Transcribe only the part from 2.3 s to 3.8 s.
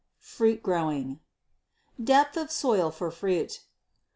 of Soil for Fruit.